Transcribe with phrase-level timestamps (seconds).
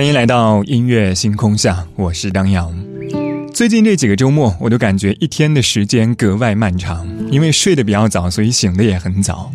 [0.00, 2.72] 欢迎来到音乐星空下，我是张扬。
[3.52, 9.52] 最近这几个周末，我都感觉一天的时间格外漫长，因为睡得比较早，所以醒得也很早。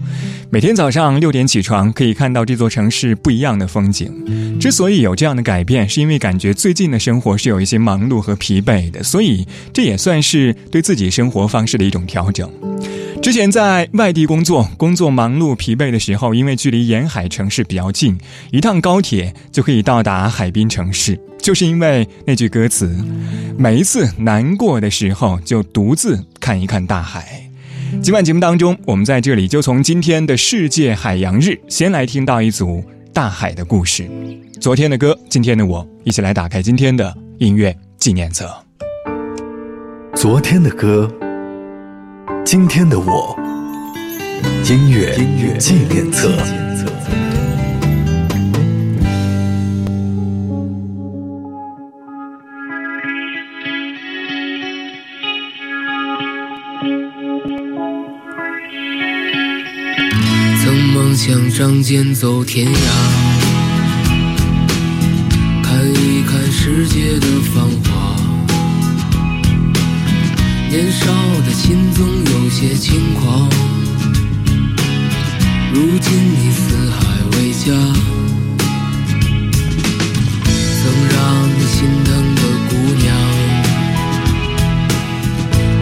[0.52, 4.60] 每天早上六点起床，可以看到这座城市不一样的风景。
[4.60, 12.48] 之所以有这样的改变，是因为感觉最近的生活是有一些忙碌和疲惫的，所以这也算是对自己生活方式的一种调整。
[13.26, 18.20] 之前在外地工作，工作忙碌疲惫的时候，因为距离沿海城市比较近，
[18.52, 21.20] 一趟高铁就可以到达海滨城市。
[21.40, 22.96] 就是因为那句歌词，
[23.58, 27.50] 每一次难过的时候，就独自看一看大海。
[28.00, 34.08] 今晚节目当中，我们在这里就从今天的世界海洋日，先来听到一组大海的故事。
[34.62, 38.48] 昨天的歌，今天的我，一起来打开今天的音乐纪念册。
[40.14, 41.12] 昨天的歌。
[42.46, 43.36] 今天的我，
[44.70, 46.30] 音乐音乐纪念册。
[60.64, 62.78] 曾梦想仗剑走天涯，
[65.64, 67.85] 看一看世界的繁华。
[70.78, 71.06] 年少
[71.46, 73.50] 的心总有些轻狂，
[75.74, 76.98] 如今你四海
[77.32, 77.72] 为家，
[80.82, 80.84] 曾
[81.14, 81.16] 让
[81.48, 83.08] 你心疼的姑娘，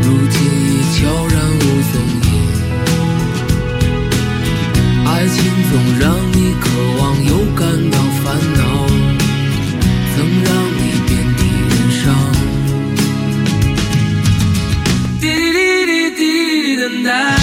[0.03, 1.61] 如今已悄然无
[1.91, 1.93] 踪
[2.29, 2.29] 影。
[5.07, 5.35] 爱情
[5.71, 6.03] 总让
[17.03, 17.42] that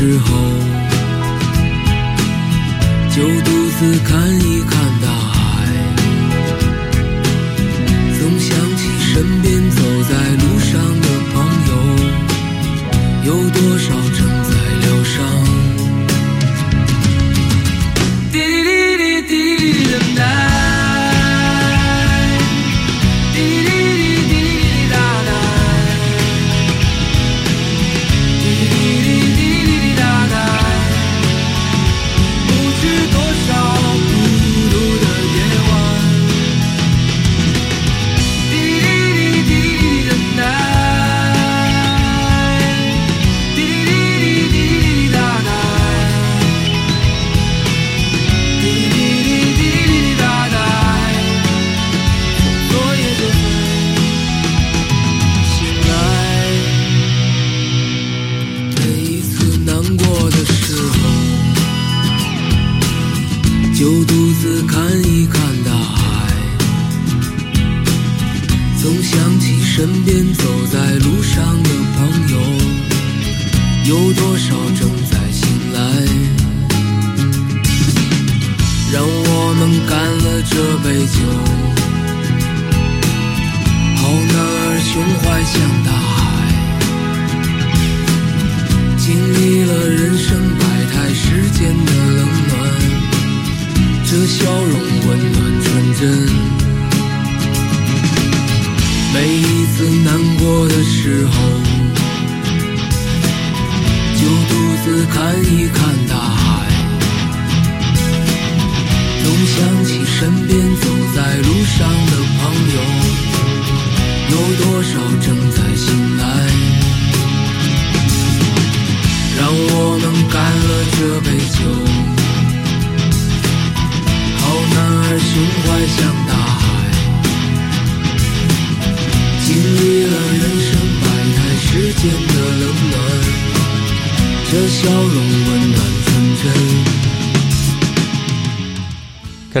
[0.00, 0.59] 时候，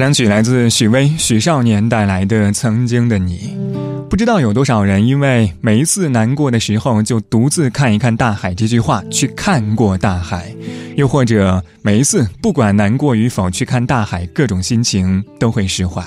[0.00, 3.54] 开场曲来自许巍、许少年带来的《曾经的你》。
[4.08, 10.54] 不知道有多少人因为每一次难过的时候就独自看一看大海这句话去看过大海，
[10.96, 16.02] 又或者每一次不管难过与否去看大海，各种心情都会释怀。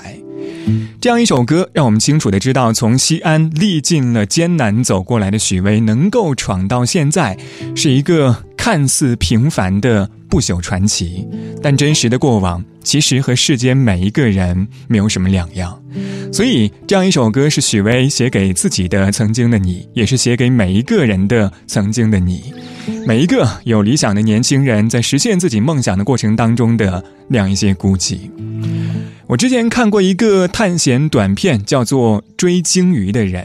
[1.00, 7.38] 这样一首歌，让我们清楚的知道，从西安历尽了艰难走过来的许巍，能够闯到现在，
[7.76, 8.34] 是一个
[8.64, 11.22] 看似平凡的不朽传奇，
[11.62, 12.64] 但真实的过往。
[12.82, 15.78] 其实和世间每一个人没有什么两样，
[16.32, 22.54] 所以这样一首歌是许巍写给自己的曾经的你，也是写给每一个人的曾经的你，
[23.06, 28.30] 每一个有理想的年轻人在实现自己梦想的过程当中的那样一些孤寂。
[29.26, 33.44] 我之前看过一个探险短片，叫做《追鲸鱼的人》，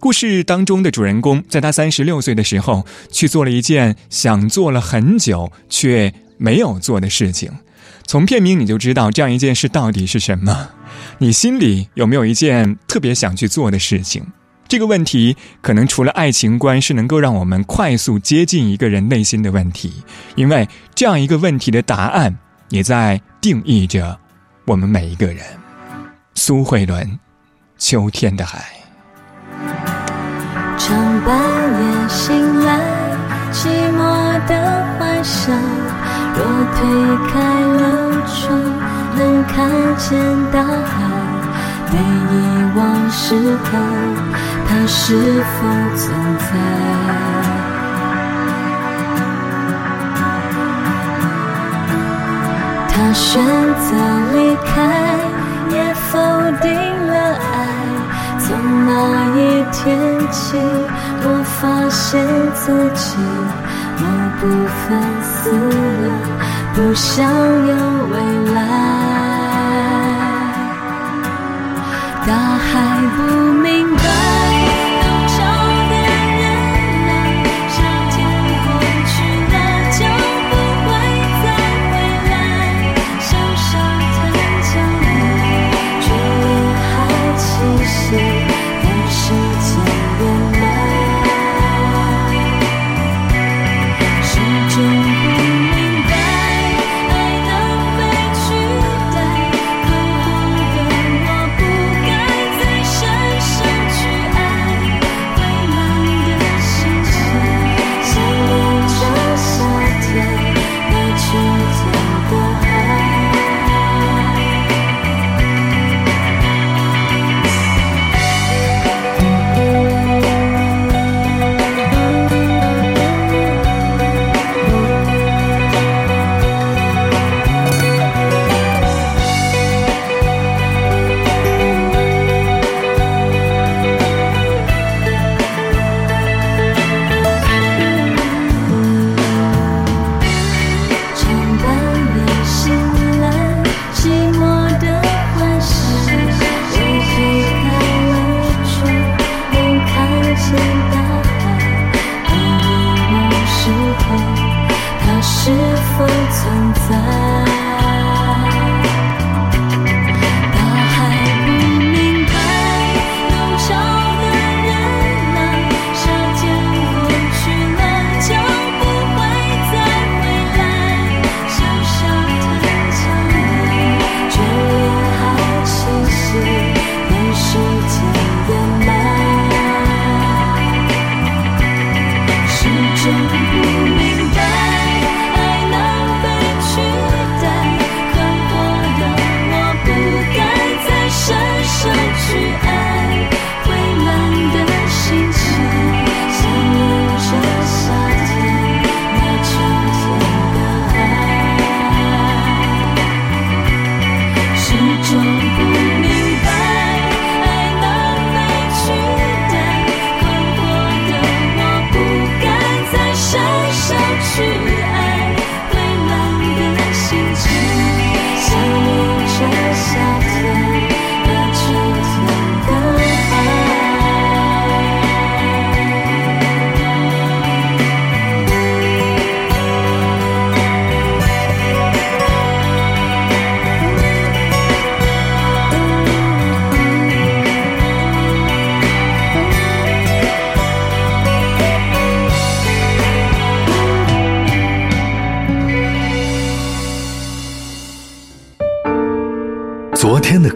[0.00, 7.52] 故事当中的主人公在他三十六岁的时候，去做了一件想做了很久却没有做的事情。
[8.06, 10.70] 从片名你就知道这样一件事到底是什么。
[11.18, 14.24] 你心里有没有一件特别想去做的事情？
[14.66, 19.92] 这个问题可能除了爱情观是能够让我们快速接近一个人内心的问题，
[20.34, 22.34] 因为这样一个问题的答案
[22.70, 24.18] 也在定义着
[24.64, 25.44] 我们每一个人。
[26.34, 27.06] 苏慧伦，
[27.78, 28.60] 《秋天的海》。
[30.82, 30.96] 常
[31.26, 32.70] 半夜醒来，
[33.52, 34.00] 寂寞
[34.48, 34.52] 的
[34.96, 35.54] 幻想。
[36.34, 36.40] 若
[36.74, 36.78] 推
[37.28, 37.32] 开
[37.78, 37.82] 了
[38.26, 38.40] 窗，
[39.14, 39.54] 能看
[39.98, 40.08] 见
[40.50, 40.92] 大海。
[41.92, 42.34] 被遗
[42.74, 42.80] 忘
[43.10, 43.22] 时
[43.64, 43.68] 候，
[44.66, 44.98] 它是
[45.44, 45.58] 否
[45.94, 46.02] 存
[46.38, 46.48] 在？
[52.88, 53.28] 他选
[53.76, 53.88] 择
[54.32, 54.70] 离开，
[55.70, 56.08] 也否
[56.62, 56.70] 定
[57.06, 57.12] 了
[57.49, 57.49] 爱。
[58.50, 58.90] 从那
[59.36, 59.38] 一
[59.70, 59.96] 天
[60.32, 60.58] 起，
[61.22, 63.16] 我发现自己。
[64.00, 64.04] 某
[64.40, 66.10] 部分死了，
[66.74, 67.30] 不想
[67.68, 67.72] 有
[68.10, 68.14] 未
[68.52, 68.58] 来。
[72.26, 72.68] 大海
[73.16, 73.18] 不
[73.62, 74.39] 明白。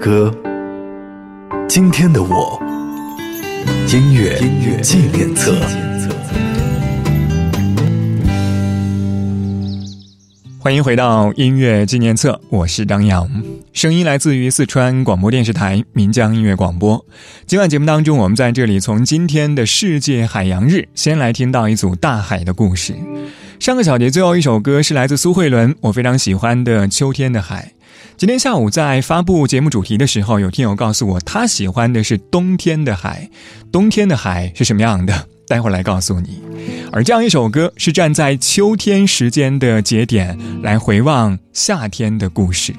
[0.04, 0.30] 歌，
[1.66, 2.60] 今天的我，
[3.90, 4.38] 音乐
[4.82, 5.54] 纪念册。
[10.58, 13.26] 欢迎回到音乐纪念册，我是张扬，
[13.72, 17.02] 声音来自于四川广播电视台岷江音乐广播。
[17.46, 22.94] 今晚节目当中，我们在这里从今天的世界海洋日，先来听到一组大海的故事。
[23.58, 27.72] 上个小节最后一首歌是来自苏慧伦，我非常喜欢的《秋天的海》。
[28.16, 33.28] 今天下午在发布节目主题的时候，有听友告诉我，他喜欢的是冬天的海。
[33.72, 35.26] 冬天的海是什么样的？
[35.46, 36.40] 待会儿来告诉你。
[36.90, 42.74] 而这样一首歌是站在秋天时间的节点来回望夏天的故事。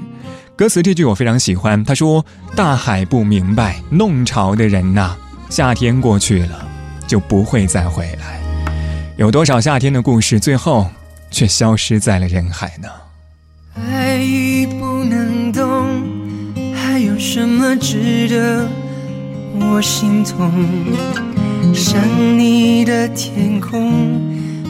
[0.55, 5.15] 歌词这句我非常喜欢，他说：“大海不明白弄潮的人呐，
[5.50, 6.65] 夏天过去了
[7.05, 8.41] 就不会再回来。
[9.17, 10.89] 有多少夏天的故事，最后
[11.29, 12.88] 却消失在了人海呢？”
[13.75, 16.03] 爱已不能动，
[16.74, 18.67] 还有什么值得
[19.60, 20.51] 我心痛？
[21.74, 22.00] 想
[22.39, 24.17] 你的天空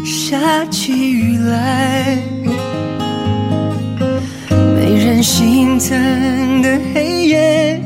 [0.03, 2.17] 下起雨来，
[4.49, 7.79] 没人心疼的黑夜，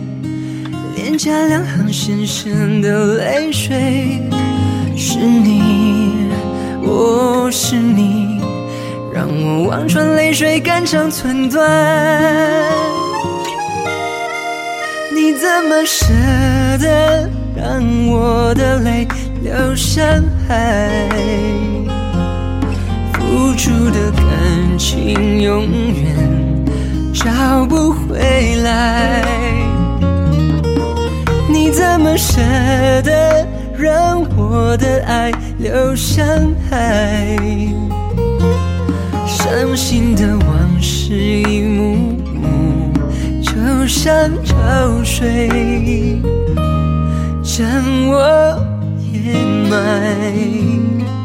[0.95, 4.21] 脸颊两行深深的泪水，
[4.95, 5.61] 是你，
[6.81, 8.08] 我是你，
[9.69, 11.61] 望穿泪水，肝肠寸断。
[15.13, 16.07] 你怎么舍
[16.79, 17.29] 得？
[17.55, 19.05] 让我的泪
[19.43, 20.05] 流向
[20.47, 21.09] 海，
[23.13, 26.65] 付出的感情永远
[27.13, 29.21] 找不回来。
[31.49, 32.39] 你怎么舍
[33.03, 33.45] 得
[33.77, 36.25] 让我的爱流向
[36.69, 37.37] 海？
[39.39, 41.95] 伤心的往事一幕
[42.35, 42.91] 幕，
[43.41, 44.55] 就像潮
[45.01, 46.19] 水。
[47.41, 47.65] 将
[48.09, 48.61] 我
[49.13, 49.33] 掩
[49.69, 51.18] 埋。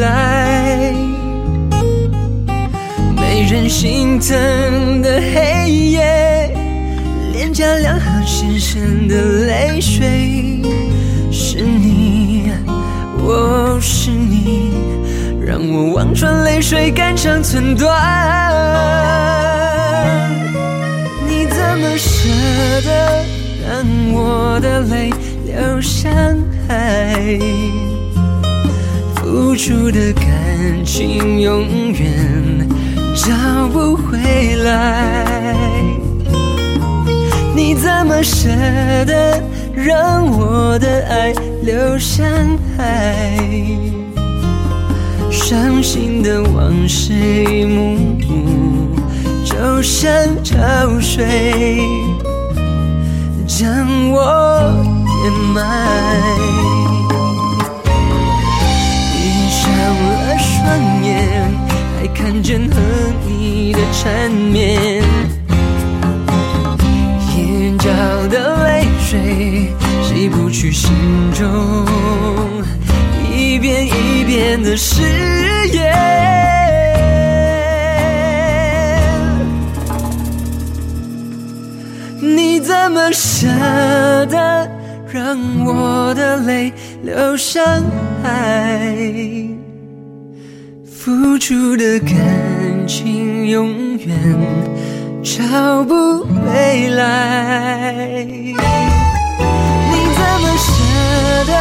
[0.00, 0.92] 来，
[3.16, 6.50] 没人心疼的黑夜，
[7.32, 9.14] 脸颊两行深深的
[9.46, 10.62] 泪水，
[11.30, 12.50] 是你，
[13.18, 14.72] 我是你，
[15.44, 17.92] 让我望穿泪水，肝肠寸断。
[21.28, 22.28] 你怎么舍
[22.84, 23.24] 得
[23.62, 25.10] 让我的泪
[25.46, 26.12] 流向
[26.66, 27.38] 海？
[29.34, 32.68] 付出的感情永远
[33.16, 34.16] 找不回
[34.62, 35.56] 来。
[37.52, 38.48] 你怎么舍
[39.04, 39.42] 得
[39.74, 42.24] 让我的爱流向
[42.76, 43.58] 海？
[45.32, 47.96] 伤心的往事一幕
[48.28, 48.94] 幕。
[49.44, 50.12] 就像
[50.44, 50.54] 潮
[51.00, 51.82] 水
[53.48, 54.72] 将我
[55.24, 56.22] 掩埋，
[60.38, 61.50] 双眼，
[61.98, 62.80] 还看见和
[63.26, 65.02] 你的缠绵，
[67.36, 67.90] 眼角
[68.28, 69.72] 的泪水
[70.02, 70.90] 洗不去心
[71.32, 71.44] 中
[73.32, 75.02] 一遍一遍的誓
[75.72, 75.92] 言。
[82.20, 83.46] 你怎么舍
[84.26, 84.68] 得
[85.12, 86.72] 让我的泪
[87.02, 87.62] 流向
[88.22, 89.53] 海？
[91.04, 94.16] 付出的感情永远
[95.22, 98.24] 找不回来。
[98.24, 98.54] 你
[100.16, 100.72] 怎么舍
[101.44, 101.52] 得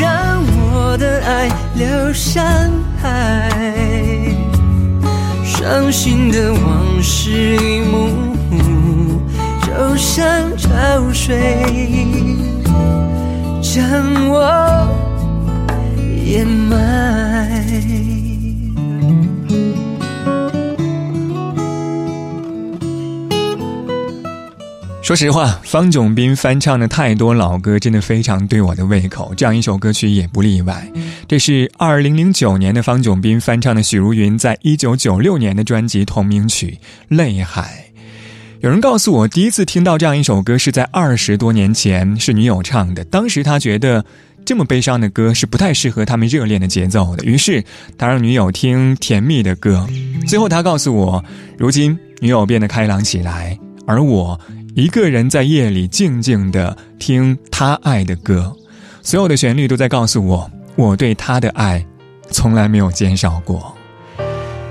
[0.00, 2.42] 让我的爱流向
[3.02, 3.50] 海？
[5.44, 8.08] 伤心的往事一幕。
[9.60, 10.70] 就像潮
[11.12, 11.36] 水
[13.60, 13.84] 将
[14.30, 14.88] 我
[16.24, 18.09] 掩埋。
[25.10, 29.34] 说实话，方炯斌翻唱的太多老歌，真的非常对我的胃口。
[29.36, 30.88] 这样一首歌曲也不例外。
[31.26, 36.78] 这是二零零九年的方炯斌翻唱的许茹芸在一九九六年的专辑同名曲
[37.16, 37.86] 《泪海》。
[38.60, 43.02] 有人告诉我，第一次听到这样一首歌是在二十多年前，是女友唱的。
[43.06, 44.04] 当时他觉得
[44.44, 47.64] 这么悲伤的歌是不太适合他们热恋的节奏的，于是
[47.98, 49.84] 他让女友听甜蜜的歌。
[50.28, 51.24] 最后他告诉我，
[51.58, 54.40] 如今女友变得开朗起来，而我。
[54.74, 58.54] 一个人在夜里静静的听他爱的歌，
[59.02, 61.84] 所有的旋律都在告诉我，我对他的爱
[62.30, 63.76] 从来没有减少过。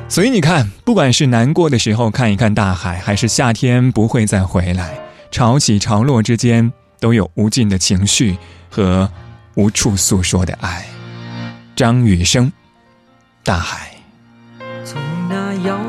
[0.08, 4.98] 所以你看，不管是难过的时候看一看大海，还是夏天不会再回来，
[5.32, 8.38] 潮起潮落之间都有无尽的情绪
[8.70, 9.10] 和
[9.56, 10.86] 无处诉说的爱。
[11.75, 12.51] 张雨生，
[13.44, 13.91] 大海。
[14.84, 15.88] 从那遥。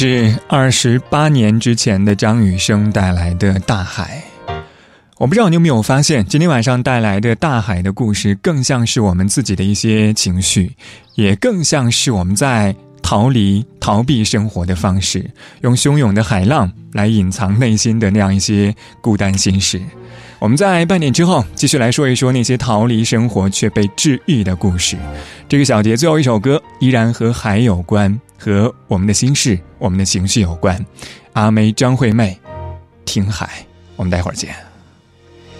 [0.00, 4.22] 是二十八年之前的张雨生带来的《大海》，
[5.16, 10.70] 我不知道你有没有发现，今天晚上带来的大海的故事，更像是我们自己的一些情绪，
[11.16, 15.28] 也更像是我们在逃离、逃避生活的方式，
[15.62, 19.82] 用汹涌的海浪来隐藏内心的那样一些孤单心事。
[20.38, 24.96] 我们在半点之后继续来说一说那些逃离生活却被治愈的故事。
[25.48, 30.82] 这个小节最后一首歌依然和海有关，和我们的心事、我们的情绪有关。
[31.32, 32.38] 阿妹张惠妹，
[33.04, 33.66] 听海。
[33.96, 34.54] 我们待会儿见。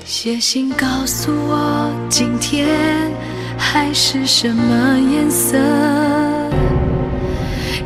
[0.05, 3.11] 写信告诉我，今天
[3.59, 5.59] 海是什么颜色？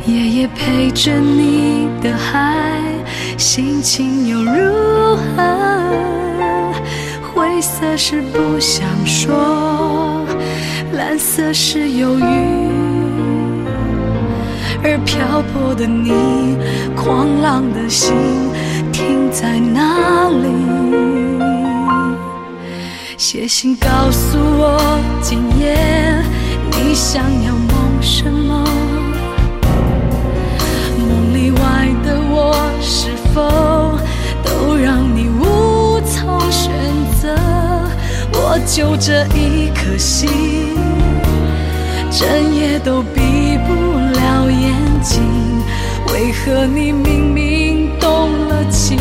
[0.05, 2.79] 夜夜陪着你的海，
[3.37, 6.73] 心情又如何？
[7.33, 10.25] 灰色是不想说，
[10.93, 12.23] 蓝色是忧郁，
[14.83, 16.57] 而漂泊的你，
[16.95, 18.13] 狂浪的心
[18.91, 20.47] 停在哪里？
[23.17, 24.77] 写信告诉我，
[25.21, 25.77] 今夜
[26.71, 28.63] 你想要梦什么？
[30.99, 33.97] 梦里外的我，是否
[34.43, 36.69] 都让你无从选
[37.21, 37.33] 择？
[38.33, 40.29] 我就这一颗心，
[42.11, 43.21] 整夜都闭
[46.13, 48.97] 为何你明明动了情，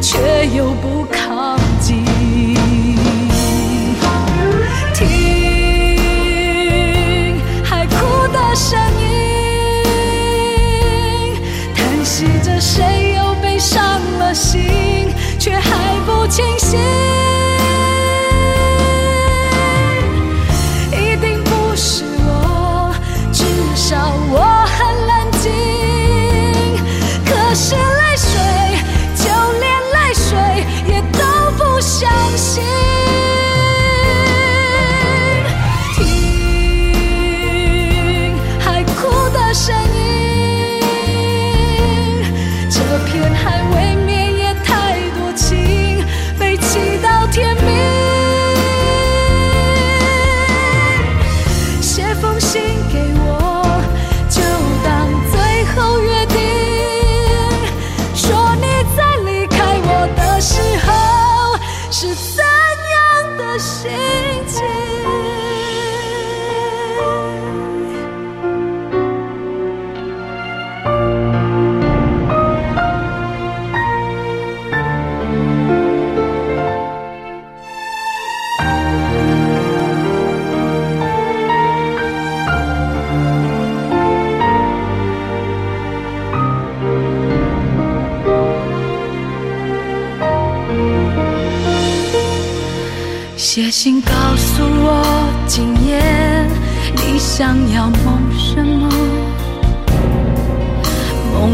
[0.00, 0.99] 却又不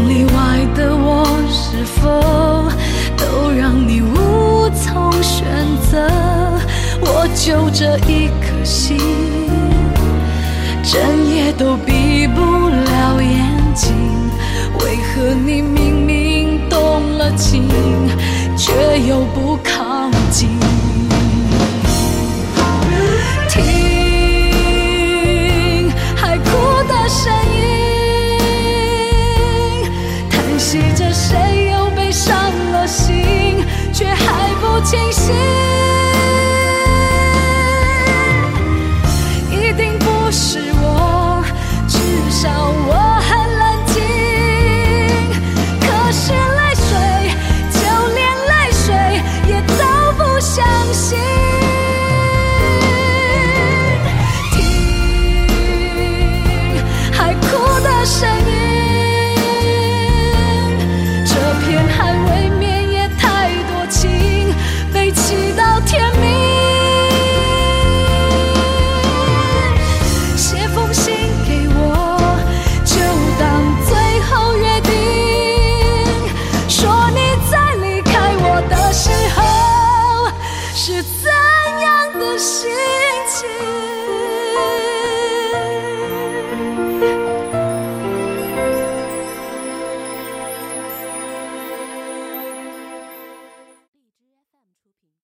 [0.07, 2.09] 里外的我，是否
[3.17, 5.45] 都让你无从选
[5.91, 6.09] 择？
[7.01, 8.97] 我就这一颗心，
[10.83, 13.93] 整夜都闭不了眼睛。
[14.79, 17.67] 为何你明明动了情，
[18.55, 18.71] 却
[19.07, 20.49] 又不靠近？